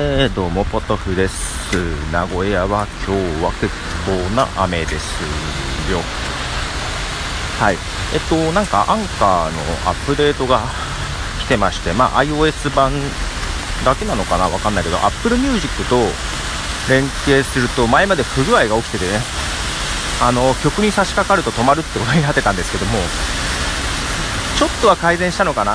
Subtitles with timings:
[0.00, 1.74] えー、どうもポトフです。
[2.12, 3.74] 名古屋は今日は結
[4.06, 5.20] 構な雨です
[5.90, 5.98] よ。
[7.58, 7.76] はい。
[8.14, 10.60] えっとなんかアンカーのアップデートが
[11.40, 12.92] 来てましてまあ iOS 版
[13.84, 15.96] だけなのかなわかんないけど Apple Music と
[16.88, 19.18] 連携すると前まで不具合が起きててね
[20.22, 22.92] あの曲に差し掛かると止まるってことになってたんですけども
[24.56, 25.72] ちょっとは改善したのかな、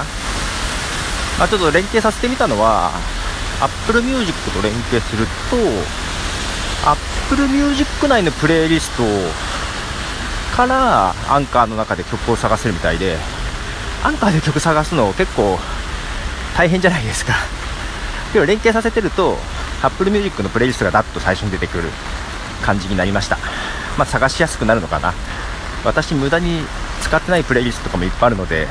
[1.38, 2.92] まあ、ちょっと連携させてみたのは
[3.64, 5.56] Apple Music と連携すると
[6.86, 9.04] Apple Music 内のプレイリスト
[10.54, 13.16] からアンカーの中で曲を探せるみたいで
[14.04, 15.58] アンカーで曲探すの結構
[16.58, 17.34] 大変じゃないですか。
[18.34, 19.38] けど連携させてると
[19.82, 21.86] Apple Music のプレイリストがダッと最初に出てくる
[22.62, 23.38] 感じになりました。
[23.98, 25.14] まあ、探しやすくなるのかな。
[25.86, 26.66] 私無駄に
[27.02, 28.68] 使ってないプレイリストとかもいっぱいあるので、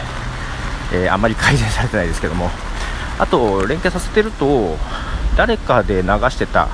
[0.92, 2.50] えー、あんまり改善されてないですけども。
[3.18, 4.76] あと連携させてると
[5.36, 6.68] 誰かで流してた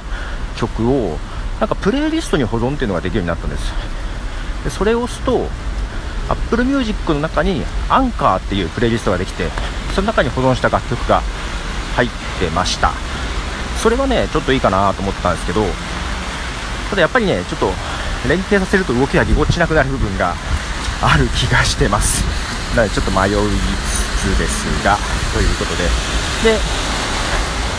[0.57, 1.19] 曲を
[1.61, 3.73] なんかプレイリストに保存っていうのができるようになったんです。
[4.65, 5.47] でそれを押すと
[6.29, 9.49] Apple Music の中に Anchor っていうプレイリストができて
[9.95, 11.23] その中に保存した楽曲が
[11.95, 12.93] 入ってました。
[13.83, 15.65] それはねちょっといいかなと思ったんですけど
[16.91, 17.71] ただやっぱりねちょっと
[18.29, 20.35] 連携させると動きがぎこちなくなる部分が
[21.01, 22.25] ある気がしてます。
[22.75, 23.35] なのでちょっと迷い
[24.37, 24.99] ですが
[25.33, 25.85] ということで。
[26.53, 26.61] で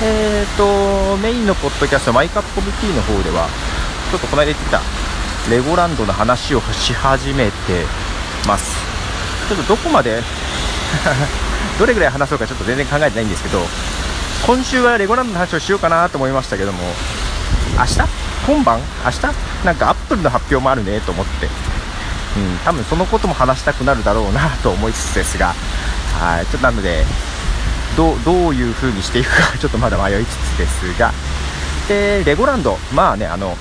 [0.02, 3.50] えーとメインのポッドキャストマイカップオブティーの方では
[4.12, 4.80] ちょっとこの間言ってた
[5.50, 7.52] レゴランドの話をし始めて
[8.48, 8.76] ます。
[9.50, 10.22] ちょっとどこまで
[11.80, 13.60] どれぐらい話そうかちょっと全然考えてないんですけど
[14.46, 16.80] 今週はレゴランドの話をしようかなと思いましたけども
[17.78, 18.00] 明日？
[18.48, 19.66] 今晩明日？
[19.66, 21.48] なんかアップルの発表もあるねと思って、
[22.38, 25.54] うん、多分そのことも話したくなるだろうなと思いつつですが、
[26.20, 27.06] はい、ちょっとなので、
[27.96, 31.14] どどういう風にしていくか ちょっとまだ迷いつつですが、
[31.88, 33.58] で、レゴランド、まあね、あの、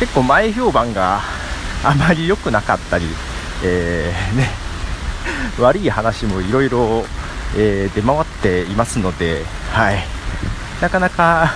[0.00, 1.20] 結構前評判が
[1.84, 3.06] あまり良くなかったり、
[3.62, 4.50] えー、ね、
[5.60, 7.06] 悪い話もいろいろ
[7.54, 10.04] 出回っていますので、はい、
[10.80, 11.52] なかなか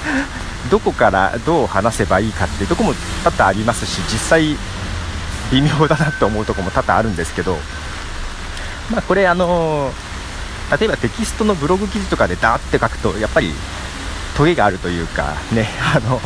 [0.70, 2.94] どこからどう話せばいいかっていうとこも
[3.24, 4.56] 多々ありますし実際
[5.50, 7.58] 微妙だなと思うとこも多々あるんですけど、
[8.90, 9.90] まあ、これあの
[10.78, 13.52] 例えばテキストのブログ記事とかでダーって書くとやっぱり
[14.36, 16.20] トゲがあるというかね あの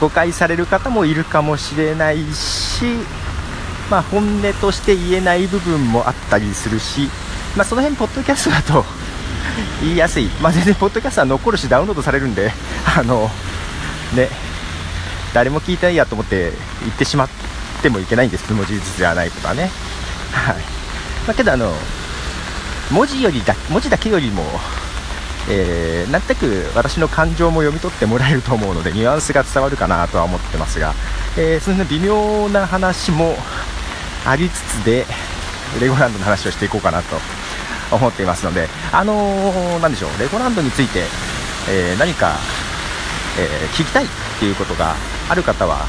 [0.00, 2.84] 誤解される方もいるかもしれないし、
[3.90, 7.10] まあ、本音として言えない部分もあったりするし、
[7.56, 8.86] まあ、その辺ポッドキャストだと
[9.82, 12.52] 言いやすい、まあ、全然ポッドキャストは残るしダウンロードされるんで
[12.96, 13.30] あの
[14.14, 14.30] ね
[15.36, 17.28] 誰も聞いてないやと思って言ってしまっ
[17.82, 18.44] てもいけないんです。
[18.44, 19.70] けども事実ではないことはね。
[20.32, 20.54] はい、
[21.26, 21.72] まあ、けどあの
[22.90, 24.42] 文字よりだ文字だけよりも
[25.48, 30.92] えー、なんとなく私の感情も読み取ってもらえると思うのでニュアンスが伝わるかなとは思ってますが、
[31.38, 33.36] えー、その微妙な話も
[34.26, 35.06] ありつつで
[35.80, 37.16] レゴランドの話をしていこうかなと
[37.92, 41.04] 思っていますので、あのー、なんでしょう、レゴランドについて、
[41.70, 42.32] えー、何か、
[43.38, 44.08] え、聞きたいっ
[44.40, 44.94] ていうことが
[45.28, 45.86] ある方は、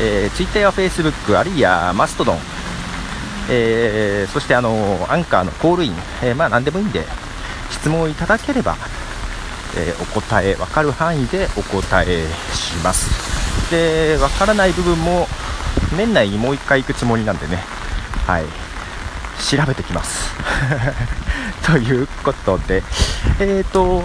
[0.00, 2.38] えー、Twitter や Facebook、あるいはマストドン、
[3.48, 7.04] えー、そしてあのアンカーのコールイン、えー、まあ何でもいいんで、
[7.70, 8.76] 質問をいただければ、
[9.76, 13.70] えー、お答え、分かる範囲でお答えします。
[13.70, 15.26] で、分からない部分も
[15.96, 17.58] 年内にもう1回行くつもりなんでね、
[18.26, 18.44] はい、
[19.42, 20.30] 調べてきます。
[21.66, 22.82] ということで、
[23.40, 24.02] えーと、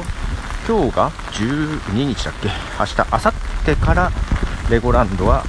[0.68, 2.50] 今日が12日だっけ？
[2.80, 3.34] 明日、明後
[3.66, 4.12] 日から
[4.70, 5.44] レゴランドは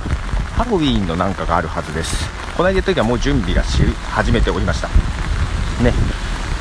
[0.58, 2.28] ハロウィーンのなんかがあるはずです。
[2.56, 3.80] この間の時はもう準備がし
[4.10, 4.88] 始めておりました。
[4.88, 5.94] ね、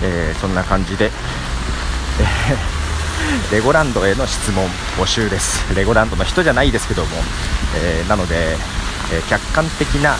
[0.03, 4.67] えー、そんな感じで、えー、レゴランドへの質問
[4.99, 5.73] 募集です。
[5.75, 7.09] レゴランドの人じゃないですけども、
[7.75, 8.55] えー、なので、
[9.11, 10.15] え客観的な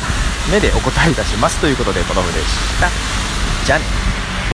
[0.52, 2.90] 目でお答えいたしますということで、このふでした。
[3.64, 4.07] じゃあね。